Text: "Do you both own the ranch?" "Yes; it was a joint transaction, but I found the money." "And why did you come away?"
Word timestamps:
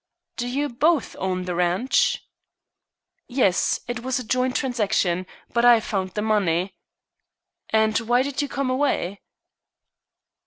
"Do 0.35 0.47
you 0.47 0.67
both 0.69 1.15
own 1.19 1.43
the 1.45 1.53
ranch?" 1.53 2.25
"Yes; 3.27 3.81
it 3.87 3.99
was 3.99 4.17
a 4.17 4.23
joint 4.23 4.55
transaction, 4.55 5.27
but 5.53 5.63
I 5.63 5.79
found 5.79 6.15
the 6.15 6.23
money." 6.23 6.73
"And 7.69 7.95
why 7.99 8.23
did 8.23 8.41
you 8.41 8.47
come 8.47 8.71
away?" 8.71 9.21